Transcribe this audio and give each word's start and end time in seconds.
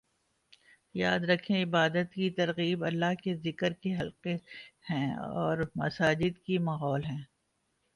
یاد 0.95 1.21
رکھیں 1.29 1.63
عبادت 1.63 2.13
کی 2.13 2.29
تراغیب 2.29 2.83
اللہ 2.85 3.13
کے 3.23 3.35
ذکر 3.43 3.73
کے 3.73 3.95
حلقے 3.95 4.35
ہیں 4.89 5.07
اور 5.35 5.57
مساجد 5.75 6.43
کے 6.45 6.59
ماحول 6.59 7.05
ہیں 7.05 7.21